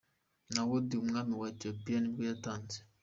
[0.53, 2.77] Na’od, umwami wa Ethiopia nibwo yatanze.